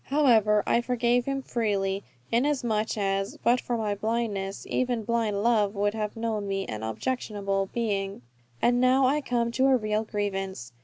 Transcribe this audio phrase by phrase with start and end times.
[0.05, 5.93] However, I forgave him freely; inasmuch as, but for my blindness, even blind love would
[5.93, 8.23] have known me as an objectionable being.
[8.63, 10.73] And now I come to a real grievance.